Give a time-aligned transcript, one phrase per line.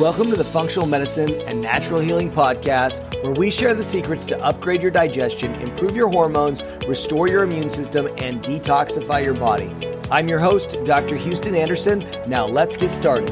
[0.00, 4.36] Welcome to the Functional Medicine and Natural Healing Podcast, where we share the secrets to
[4.44, 9.72] upgrade your digestion, improve your hormones, restore your immune system, and detoxify your body.
[10.10, 11.14] I'm your host, Dr.
[11.14, 12.04] Houston Anderson.
[12.26, 13.28] Now let's get started.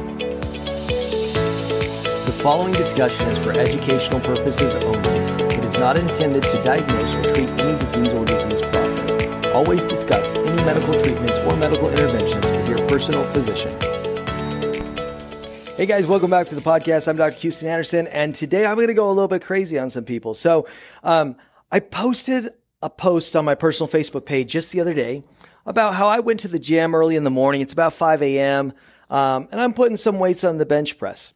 [2.27, 5.19] The following discussion is for educational purposes only.
[5.57, 9.47] It is not intended to diagnose or treat any disease or disease process.
[9.47, 14.02] Always discuss any medical treatments or medical interventions with your personal physician.
[15.75, 17.07] Hey guys, welcome back to the podcast.
[17.07, 17.39] I'm Dr.
[17.39, 20.35] Houston Anderson, and today I'm going to go a little bit crazy on some people.
[20.35, 20.67] So,
[21.01, 21.35] um,
[21.71, 22.49] I posted
[22.83, 25.23] a post on my personal Facebook page just the other day
[25.65, 27.59] about how I went to the gym early in the morning.
[27.61, 28.73] It's about 5 a.m.
[29.09, 31.33] Um, and I'm putting some weights on the bench press.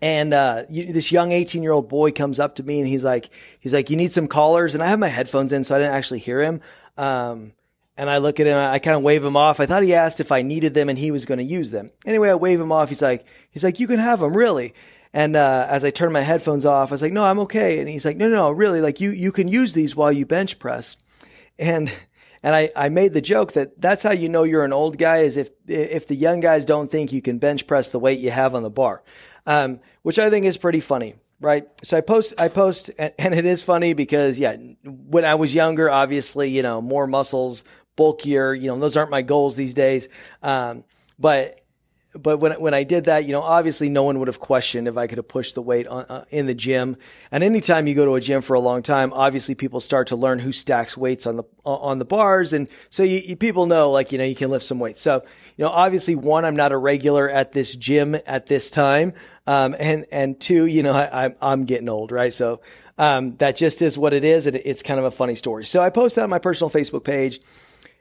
[0.00, 3.04] And uh, you, this young 18 year old boy comes up to me and he's
[3.04, 3.28] like,
[3.60, 4.72] he's like, you need some collars.
[4.74, 6.62] And I have my headphones in, so I didn't actually hear him.
[6.96, 7.52] Um,
[8.00, 9.60] and I look at him, I kind of wave him off.
[9.60, 11.90] I thought he asked if I needed them and he was going to use them.
[12.06, 12.88] Anyway, I wave him off.
[12.88, 14.72] He's like, he's like, you can have them, really.
[15.12, 17.78] And uh, as I turn my headphones off, I was like, no, I'm okay.
[17.78, 20.24] And he's like, no, no, no, really, like you, you can use these while you
[20.24, 20.96] bench press.
[21.58, 21.92] And
[22.42, 25.18] and I, I made the joke that that's how you know you're an old guy
[25.18, 28.30] is if if the young guys don't think you can bench press the weight you
[28.30, 29.02] have on the bar,
[29.46, 31.66] um, which I think is pretty funny right?
[31.82, 35.90] So I post, I post, and it is funny because, yeah, when I was younger,
[35.90, 37.64] obviously, you know, more muscles,
[37.96, 38.54] bulkier.
[38.54, 40.08] You know, those aren't my goals these days.
[40.42, 40.84] Um,
[41.18, 41.60] but
[42.14, 44.96] but when when I did that, you know, obviously no one would have questioned if
[44.96, 46.96] I could have pushed the weight on, uh, in the gym.
[47.30, 50.16] And anytime you go to a gym for a long time, obviously people start to
[50.16, 53.90] learn who stacks weights on the on the bars, and so you, you, people know
[53.90, 55.00] like you know you can lift some weights.
[55.00, 55.22] So
[55.56, 59.12] you know, obviously one, I'm not a regular at this gym at this time,
[59.46, 62.32] um, and and two, you know, I, I'm I'm getting old, right?
[62.32, 62.60] So
[62.98, 65.64] um, that just is what it is, and it's kind of a funny story.
[65.64, 67.40] So I posted that on my personal Facebook page.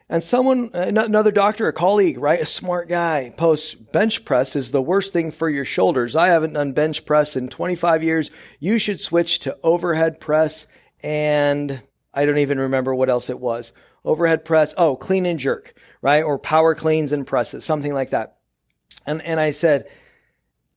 [0.10, 2.42] And someone, uh, another doctor, a colleague, right?
[2.42, 6.16] A smart guy posts bench press is the worst thing for your shoulders.
[6.16, 8.32] I haven't done bench press in 25 years.
[8.60, 10.66] You should switch to overhead press
[11.02, 13.72] and I don't even remember what else it was.
[14.04, 14.74] Overhead press.
[14.78, 16.24] Oh, clean and jerk, right?
[16.24, 18.38] Or power cleans and presses, something like that.
[19.06, 19.86] And, and I said,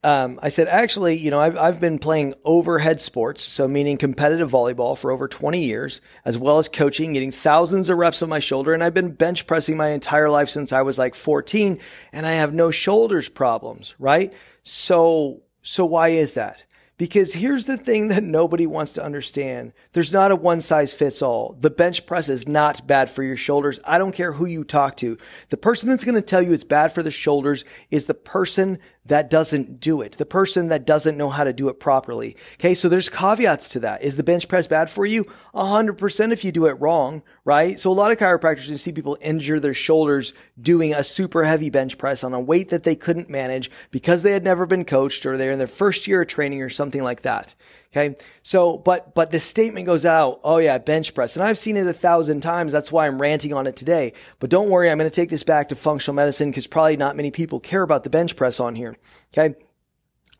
[0.04, 4.50] um, I said, actually, you know, I've, I've been playing overhead sports, so meaning competitive
[4.50, 8.40] volleyball for over 20 years, as well as coaching, getting thousands of reps on my
[8.40, 8.74] shoulder.
[8.74, 11.78] And I've been bench pressing my entire life since I was like 14
[12.12, 14.32] and I have no shoulders problems, right?
[14.62, 16.64] So, so why is that?
[17.02, 19.72] Because here's the thing that nobody wants to understand.
[19.90, 21.56] There's not a one size fits all.
[21.58, 23.80] The bench press is not bad for your shoulders.
[23.84, 25.18] I don't care who you talk to.
[25.48, 28.78] The person that's going to tell you it's bad for the shoulders is the person
[29.04, 32.36] that doesn't do it, the person that doesn't know how to do it properly.
[32.54, 32.72] Okay.
[32.72, 34.04] So there's caveats to that.
[34.04, 35.26] Is the bench press bad for you?
[35.54, 37.78] A hundred percent if you do it wrong, right?
[37.78, 41.70] So a lot of chiropractors, you see people injure their shoulders doing a super heavy
[41.70, 45.26] bench press on a weight that they couldn't manage because they had never been coached
[45.26, 47.54] or they're in their first year of training or something like that.
[47.90, 48.16] Okay.
[48.42, 51.36] So, but, but the statement goes out, oh yeah, bench press.
[51.36, 52.72] And I've seen it a thousand times.
[52.72, 54.12] That's why I'm ranting on it today.
[54.38, 54.90] But don't worry.
[54.90, 57.82] I'm going to take this back to functional medicine because probably not many people care
[57.82, 58.96] about the bench press on here.
[59.36, 59.56] Okay.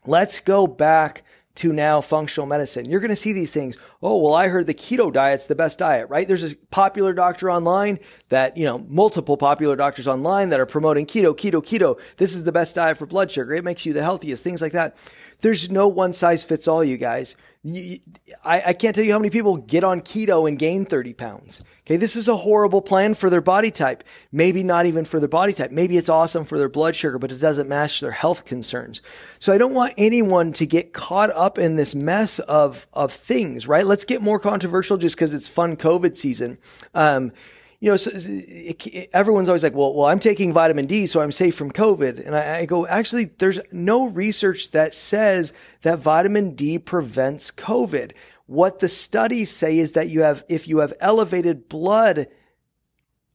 [0.05, 1.23] Let's go back
[1.55, 2.89] to now functional medicine.
[2.89, 3.77] You're going to see these things.
[4.01, 6.27] Oh, well, I heard the keto diet's the best diet, right?
[6.27, 7.99] There's a popular doctor online
[8.29, 11.99] that, you know, multiple popular doctors online that are promoting keto, keto, keto.
[12.17, 13.53] This is the best diet for blood sugar.
[13.53, 14.95] It makes you the healthiest, things like that.
[15.41, 17.35] There's no one size fits all, you guys.
[17.65, 17.99] You,
[18.43, 21.61] I, I can't tell you how many people get on keto and gain 30 pounds.
[21.81, 21.95] Okay.
[21.95, 24.03] This is a horrible plan for their body type.
[24.33, 25.71] Maybe not even for their body type.
[25.71, 29.01] Maybe it's awesome for their blood sugar, but it doesn't match their health concerns.
[29.39, 33.65] So I don't want anyone to get caught up in this mess of, of things,
[33.65, 33.85] right?
[33.85, 36.57] Let's get more controversial just because it's fun COVID season.
[36.93, 37.31] Um,
[37.83, 41.19] you know, so it, it, everyone's always like, well, well, I'm taking vitamin D, so
[41.19, 42.25] I'm safe from COVID.
[42.25, 45.51] And I, I go, actually, there's no research that says
[45.81, 48.13] that vitamin D prevents COVID.
[48.45, 52.27] What the studies say is that you have, if you have elevated blood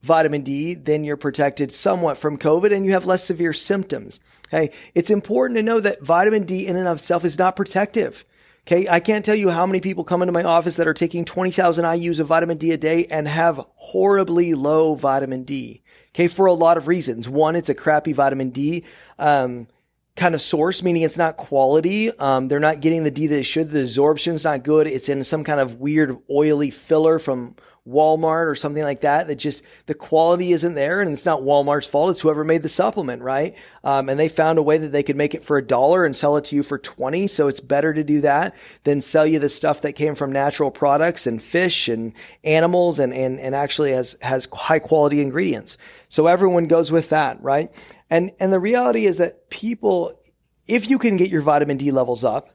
[0.01, 4.19] vitamin D, then you're protected somewhat from COVID and you have less severe symptoms.
[4.47, 4.73] Okay.
[4.95, 8.25] It's important to know that vitamin D in and of itself is not protective.
[8.71, 8.87] Okay.
[8.87, 11.85] I can't tell you how many people come into my office that are taking 20,000
[11.85, 15.81] IUs of vitamin D a day and have horribly low vitamin D.
[16.09, 16.27] Okay.
[16.27, 17.27] For a lot of reasons.
[17.27, 18.83] One, it's a crappy vitamin D.
[19.17, 19.69] Um,
[20.15, 22.15] kind of source, meaning it's not quality.
[22.19, 23.71] Um, they're not getting the D that they should.
[23.71, 24.85] The absorption's not good.
[24.85, 27.55] It's in some kind of weird oily filler from
[27.89, 31.87] Walmart or something like that, that just the quality isn't there and it's not Walmart's
[31.87, 32.11] fault.
[32.11, 33.55] It's whoever made the supplement, right?
[33.83, 36.15] Um, and they found a way that they could make it for a dollar and
[36.15, 37.27] sell it to you for 20.
[37.27, 40.71] So it's better to do that than sell you the stuff that came from natural
[40.71, 42.13] products and fish and
[42.43, 45.77] animals and, and, and actually has, has high quality ingredients.
[46.07, 47.71] So everyone goes with that, right?
[48.09, 50.19] And, and the reality is that people,
[50.67, 52.49] if you can get your vitamin D levels up,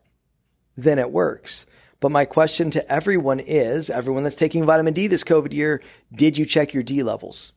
[0.76, 1.66] then it works.
[2.00, 5.82] But my question to everyone is, everyone that's taking vitamin D this COVID year,
[6.12, 7.52] did you check your D levels?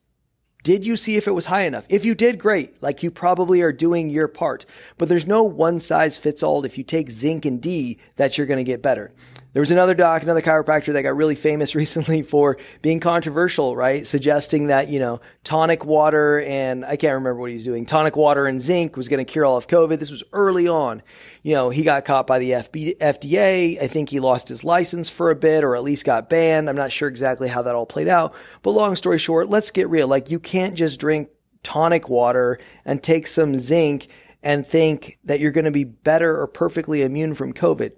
[0.64, 1.86] Did you see if it was high enough?
[1.88, 2.82] If you did, great.
[2.84, 4.66] Like you probably are doing your part.
[4.98, 6.66] But there's no one size fits all.
[6.66, 9.14] If you take zinc and D, that you're going to get better.
[9.58, 14.06] There was another doc, another chiropractor that got really famous recently for being controversial, right?
[14.06, 17.88] Suggesting that, you know, tonic water and I can't remember what he was doing.
[17.88, 19.98] Tonic water and zinc was going to cure all of COVID.
[19.98, 21.02] This was early on.
[21.42, 23.82] You know, he got caught by the FB, FDA.
[23.82, 26.70] I think he lost his license for a bit or at least got banned.
[26.70, 28.36] I'm not sure exactly how that all played out.
[28.62, 30.08] But long story short, let's get real.
[30.08, 31.30] Like you can't just drink
[31.64, 34.06] tonic water and take some zinc
[34.44, 37.94] and think that you're going to be better or perfectly immune from COVID.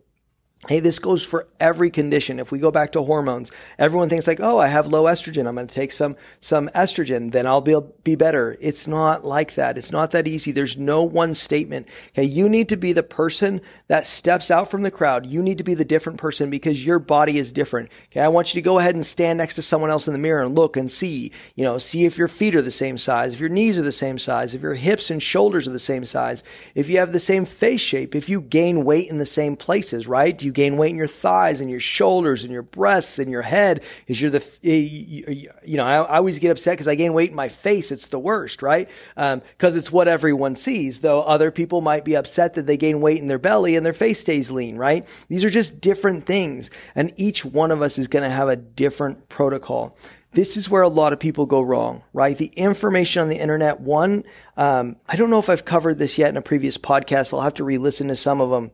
[0.68, 2.38] Hey, this goes for every condition.
[2.38, 5.48] If we go back to hormones, everyone thinks like, oh, I have low estrogen.
[5.48, 7.32] I'm going to take some, some estrogen.
[7.32, 8.58] Then I'll be, be better.
[8.60, 9.78] It's not like that.
[9.78, 10.52] It's not that easy.
[10.52, 11.88] There's no one statement.
[12.10, 12.26] Okay.
[12.26, 15.26] You need to be the person that steps out from the crowd.
[15.26, 17.90] You need to be the different person because your body is different.
[18.12, 18.20] Okay.
[18.20, 20.44] I want you to go ahead and stand next to someone else in the mirror
[20.44, 23.40] and look and see, you know, see if your feet are the same size, if
[23.40, 26.44] your knees are the same size, if your hips and shoulders are the same size,
[26.76, 30.06] if you have the same face shape, if you gain weight in the same places,
[30.06, 30.38] right?
[30.38, 33.44] Do you gain weight in your thighs and your shoulders and your breasts and your
[33.44, 37.36] head is you're the, you know, I, always get upset because I gain weight in
[37.36, 37.92] my face.
[37.92, 38.90] It's the worst, right?
[39.16, 43.00] Um, cause it's what everyone sees, though other people might be upset that they gain
[43.00, 45.06] weight in their belly and their face stays lean, right?
[45.28, 46.72] These are just different things.
[46.96, 49.96] And each one of us is going to have a different protocol
[50.32, 52.38] this is where a lot of people go wrong, right?
[52.38, 54.24] The information on the internet, one,
[54.58, 57.34] um, I don't know if I've covered this yet in a previous podcast.
[57.34, 58.70] I'll have to re-listen to some of them.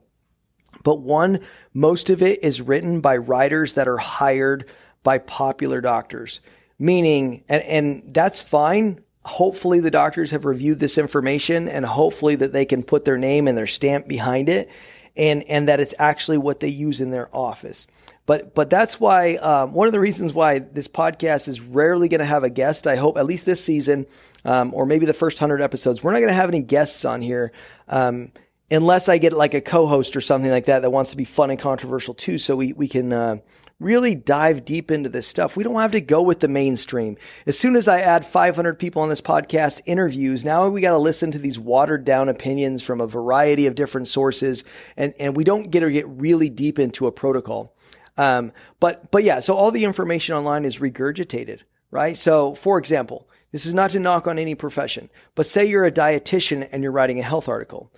[0.86, 1.40] But one,
[1.74, 4.72] most of it is written by writers that are hired
[5.02, 6.42] by popular doctors,
[6.78, 9.02] meaning, and, and that's fine.
[9.26, 13.48] Hopefully the doctors have reviewed this information and hopefully that they can put their name
[13.48, 14.70] and their stamp behind it
[15.18, 17.88] and, and that it's actually what they use in their office.
[18.28, 22.20] But, but that's why, um, one of the reasons why this podcast is rarely going
[22.20, 22.86] to have a guest.
[22.86, 24.06] I hope at least this season,
[24.44, 27.22] um, or maybe the first hundred episodes, we're not going to have any guests on
[27.22, 27.52] here.
[27.88, 28.32] Um,
[28.72, 31.50] unless I get like a co-host or something like that that wants to be fun
[31.50, 33.38] and controversial too, so we we can uh,
[33.80, 35.56] really dive deep into this stuff.
[35.56, 37.18] We don't have to go with the mainstream.
[37.46, 40.98] As soon as I add 500 people on this podcast interviews, now we got to
[40.98, 44.64] listen to these watered down opinions from a variety of different sources,
[44.98, 47.76] and and we don't get to get really deep into a protocol.
[48.18, 52.18] Um, but but yeah, so all the information online is regurgitated, right?
[52.18, 53.30] So for example.
[53.52, 56.92] This is not to knock on any profession, but say you're a dietitian and you're
[56.92, 57.90] writing a health article.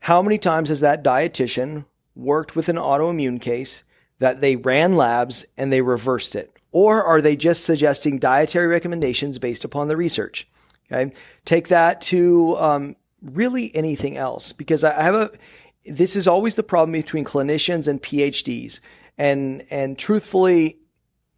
[0.00, 3.84] How many times has that dietitian worked with an autoimmune case
[4.18, 6.56] that they ran labs and they reversed it?
[6.72, 10.48] Or are they just suggesting dietary recommendations based upon the research?
[10.90, 11.12] Okay.
[11.44, 15.30] Take that to, um, really anything else because I have a,
[15.84, 18.80] this is always the problem between clinicians and PhDs.
[19.18, 20.78] And, and truthfully,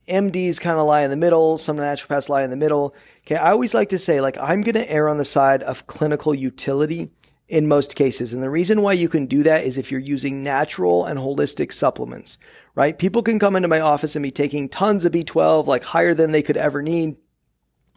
[0.08, 1.58] MDs kind of lie in the middle.
[1.58, 2.94] Some naturopaths lie in the middle.
[3.26, 3.37] Okay.
[3.37, 6.35] I always like to say, like, I'm going to err on the side of clinical
[6.35, 7.11] utility
[7.49, 8.33] in most cases.
[8.33, 11.73] And the reason why you can do that is if you're using natural and holistic
[11.73, 12.39] supplements,
[12.75, 12.99] right?
[12.99, 16.33] People can come into my office and be taking tons of B12, like higher than
[16.33, 17.17] they could ever need,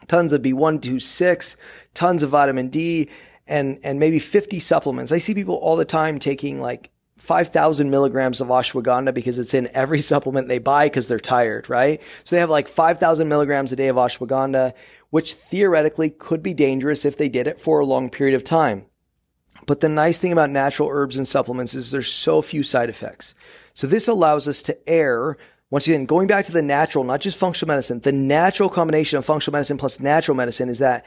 [0.07, 1.55] tons of B126,
[1.93, 3.09] tons of vitamin D,
[3.47, 5.11] and, and maybe 50 supplements.
[5.11, 9.69] I see people all the time taking like 5,000 milligrams of ashwagandha because it's in
[9.73, 12.01] every supplement they buy because they're tired, right?
[12.23, 14.73] So they have like 5,000 milligrams a day of ashwagandha,
[15.11, 18.87] which theoretically could be dangerous if they did it for a long period of time.
[19.65, 23.33] But the nice thing about natural herbs and supplements is there's so few side effects.
[23.73, 25.37] So this allows us to err
[25.71, 29.25] once again, going back to the natural, not just functional medicine, the natural combination of
[29.25, 31.05] functional medicine plus natural medicine is that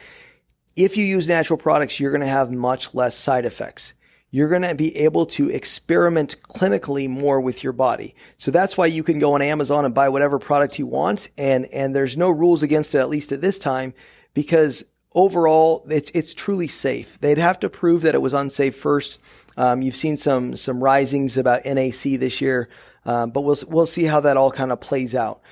[0.74, 3.94] if you use natural products, you're going to have much less side effects.
[4.30, 8.14] You're going to be able to experiment clinically more with your body.
[8.36, 11.30] So that's why you can go on Amazon and buy whatever product you want.
[11.38, 13.94] And, and there's no rules against it, at least at this time,
[14.34, 14.84] because
[15.18, 17.18] overall, it's it's truly safe.
[17.20, 19.20] They'd have to prove that it was unsafe first.
[19.56, 22.68] Um, you've seen some some risings about NAC this year,
[23.04, 25.42] um, but we'll we'll see how that all kind of plays out.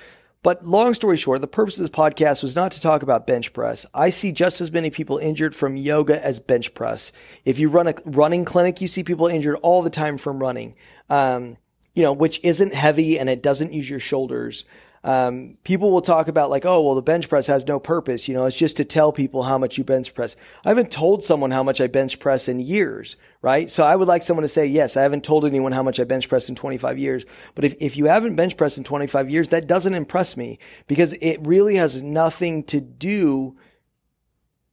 [0.41, 3.51] But long story short, the purpose of this podcast was not to talk about bench
[3.51, 3.85] press.
[3.93, 7.11] I see just as many people injured from yoga as bench press.
[7.43, 10.75] If you run a running clinic, you see people injured all the time from running.
[11.09, 11.57] Um,
[11.93, 14.65] you know, which isn't heavy and it doesn't use your shoulders
[15.07, 18.27] um, people will talk about like, oh, well, the bench press has no purpose.
[18.27, 20.35] You know, it's just to tell people how much you bench press.
[20.65, 23.69] I haven't told someone how much I bench press in years, right?
[23.69, 26.03] So I would like someone to say, yes, I haven't told anyone how much I
[26.03, 27.25] bench press in 25 years.
[27.55, 31.13] But if, if you haven't bench pressed in 25 years, that doesn't impress me because
[31.13, 33.55] it really has nothing to do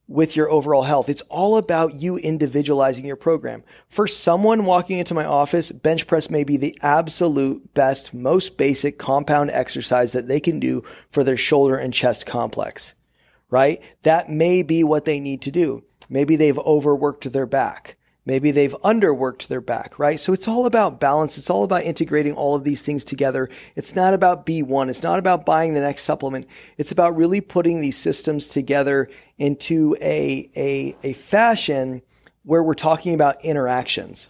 [0.07, 1.09] with your overall health.
[1.09, 3.63] It's all about you individualizing your program.
[3.87, 8.99] For someone walking into my office, bench press may be the absolute best, most basic
[8.99, 12.93] compound exercise that they can do for their shoulder and chest complex,
[13.49, 13.81] right?
[14.03, 15.83] That may be what they need to do.
[16.09, 17.97] Maybe they've overworked their back.
[18.25, 20.19] Maybe they've underworked their back, right?
[20.19, 21.37] So it's all about balance.
[21.37, 23.49] It's all about integrating all of these things together.
[23.75, 24.89] It's not about B1.
[24.89, 26.47] It's not about buying the next supplement.
[26.77, 32.01] It's about really putting these systems together into a, a, a fashion
[32.43, 34.29] where we're talking about interactions.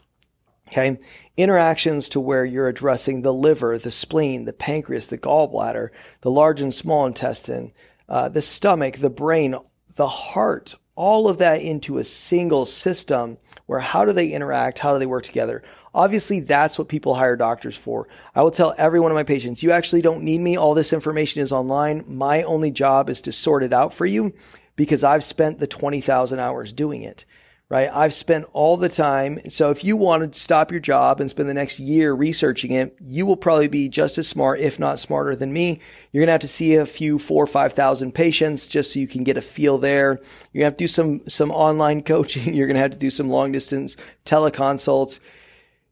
[0.68, 0.98] Okay.
[1.38, 5.90] Interactions to where you're addressing the liver, the spleen, the pancreas, the gallbladder,
[6.22, 7.72] the large and small intestine,
[8.10, 9.56] uh, the stomach, the brain,
[9.96, 14.80] the heart, all of that into a single system where how do they interact?
[14.80, 15.64] How do they work together?
[15.94, 18.08] Obviously, that's what people hire doctors for.
[18.36, 20.58] I will tell every one of my patients, you actually don't need me.
[20.58, 22.04] All this information is online.
[22.08, 24.34] My only job is to sort it out for you
[24.75, 27.25] because I've spent the 20,000 hours doing it
[27.67, 27.89] right?
[27.91, 29.39] I've spent all the time.
[29.50, 32.95] So if you want to stop your job and spend the next year researching it,
[33.01, 35.79] you will probably be just as smart, if not smarter than me.
[36.12, 39.07] You're going to have to see a few four or 5,000 patients just so you
[39.07, 40.19] can get a feel there.
[40.53, 42.53] You're going to have to do some, some online coaching.
[42.53, 45.19] You're going to have to do some long distance teleconsults.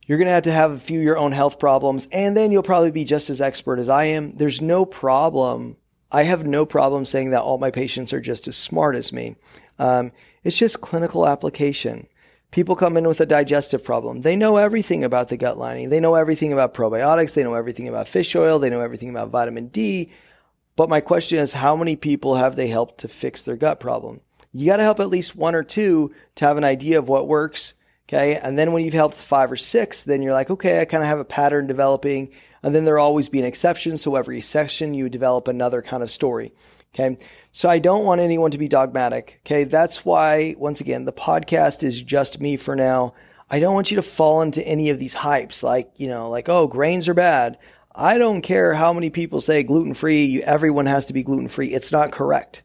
[0.05, 2.61] You're going to have to have a few your own health problems and then you'll
[2.61, 4.35] probably be just as expert as I am.
[4.35, 5.77] There's no problem.
[6.13, 9.35] I have no problem saying that all my patients are just as smart as me.
[9.79, 10.11] Um,
[10.43, 12.07] it's just clinical application.
[12.51, 14.21] People come in with a digestive problem.
[14.21, 15.89] They know everything about the gut lining.
[15.89, 17.33] They know everything about probiotics.
[17.33, 18.59] They know everything about fish oil.
[18.59, 20.11] They know everything about vitamin D.
[20.75, 24.21] But my question is, how many people have they helped to fix their gut problem?
[24.51, 27.27] You got to help at least one or two to have an idea of what
[27.27, 27.73] works.
[28.07, 28.35] Okay.
[28.35, 31.09] And then when you've helped five or six, then you're like, okay, I kind of
[31.09, 32.31] have a pattern developing.
[32.63, 33.97] And then there'll always be an exception.
[33.97, 36.53] So every session you develop another kind of story.
[36.95, 37.17] Okay.
[37.51, 39.41] So I don't want anyone to be dogmatic.
[39.45, 39.65] Okay.
[39.65, 43.13] That's why, once again, the podcast is just me for now.
[43.49, 46.49] I don't want you to fall into any of these hypes like, you know, like,
[46.49, 47.57] oh, grains are bad.
[47.95, 50.41] I don't care how many people say gluten free.
[50.41, 51.67] Everyone has to be gluten free.
[51.67, 52.63] It's not correct.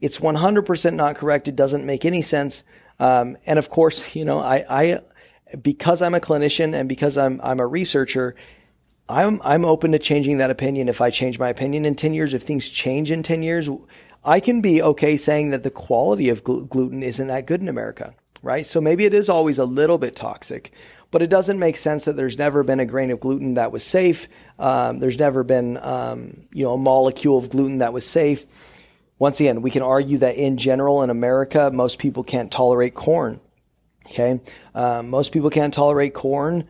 [0.00, 1.48] It's 100% not correct.
[1.48, 2.62] It doesn't make any sense.
[3.00, 5.00] Um, and of course, you know, I, I,
[5.60, 8.36] because I'm a clinician and because I'm, I'm a researcher,
[9.10, 12.34] I'm, I'm open to changing that opinion if I change my opinion in 10 years.
[12.34, 13.68] If things change in 10 years,
[14.24, 17.68] I can be okay saying that the quality of gl- gluten isn't that good in
[17.68, 18.64] America, right?
[18.64, 20.72] So maybe it is always a little bit toxic,
[21.10, 23.82] but it doesn't make sense that there's never been a grain of gluten that was
[23.82, 24.28] safe.
[24.58, 28.46] Um, there's never been, um, you know, a molecule of gluten that was safe.
[29.18, 33.40] Once again, we can argue that in general in America, most people can't tolerate corn.
[34.06, 34.40] Okay.
[34.74, 36.68] Um, most people can't tolerate corn.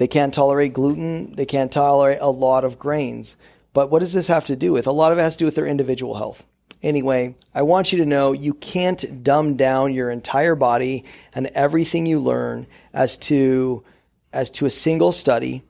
[0.00, 1.34] They can't tolerate gluten.
[1.34, 3.36] They can't tolerate a lot of grains.
[3.74, 4.86] But what does this have to do with?
[4.86, 6.46] A lot of it has to do with their individual health.
[6.82, 11.04] Anyway, I want you to know you can't dumb down your entire body
[11.34, 13.84] and everything you learn as to
[14.32, 15.64] as to a single study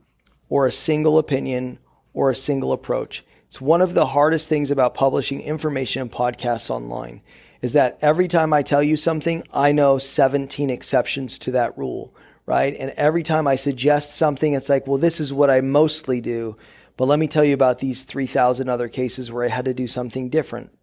[0.49, 1.81] or a single opinion
[2.15, 3.25] or a single approach.
[3.49, 7.21] It's one of the hardest things about publishing information and podcasts online
[7.63, 12.15] is that every time I tell you something, I know 17 exceptions to that rule,
[12.51, 12.75] right?
[12.77, 16.57] And every time I suggest something, it's like, well, this is what I mostly do.
[16.97, 19.87] But let me tell you about these 3,000 other cases where I had to do
[19.87, 20.77] something different.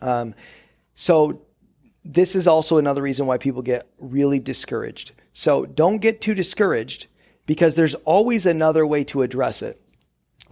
[0.00, 0.34] Um,
[0.94, 1.42] so
[2.02, 5.12] this is also another reason why people get really discouraged.
[5.34, 7.08] So don't get too discouraged
[7.44, 9.81] because there's always another way to address it.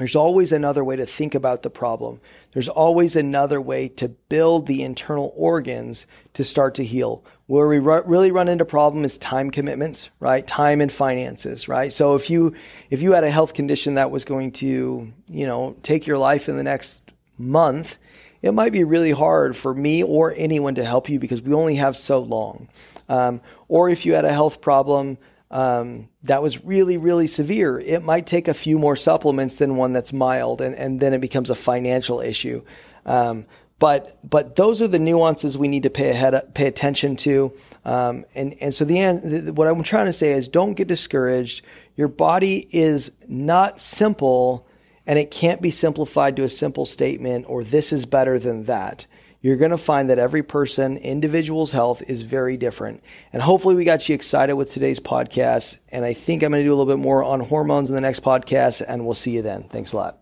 [0.00, 2.20] There's always another way to think about the problem.
[2.52, 7.22] There's always another way to build the internal organs to start to heal.
[7.48, 10.46] Where we really run into problem is time commitments, right?
[10.46, 11.92] Time and finances, right?
[11.92, 12.54] So if you,
[12.88, 16.48] if you had a health condition that was going to, you know, take your life
[16.48, 17.98] in the next month,
[18.40, 21.74] it might be really hard for me or anyone to help you because we only
[21.74, 22.70] have so long.
[23.10, 25.18] Um, or if you had a health problem
[25.50, 29.92] um, that was really, really severe, it might take a few more supplements than one
[29.92, 32.62] that's mild, and, and then it becomes a financial issue.
[33.04, 33.46] Um,
[33.80, 37.52] but but those are the nuances we need to pay ahead pay attention to.
[37.84, 41.64] Um, and and so the what I'm trying to say is don't get discouraged.
[41.96, 44.66] Your body is not simple
[45.06, 49.06] and it can't be simplified to a simple statement or this is better than that.
[49.40, 53.02] You're going to find that every person, individual's health is very different.
[53.32, 55.80] And hopefully we got you excited with today's podcast.
[55.90, 58.00] And I think I'm going to do a little bit more on hormones in the
[58.02, 59.62] next podcast and we'll see you then.
[59.64, 60.18] Thanks a lot.